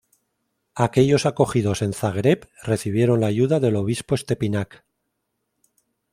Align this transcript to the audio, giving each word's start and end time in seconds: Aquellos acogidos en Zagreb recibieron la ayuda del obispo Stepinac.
Aquellos 0.85 1.27
acogidos 1.27 1.83
en 1.83 1.93
Zagreb 1.93 2.49
recibieron 2.63 3.21
la 3.21 3.27
ayuda 3.27 3.59
del 3.59 3.75
obispo 3.75 4.17
Stepinac. 4.17 4.83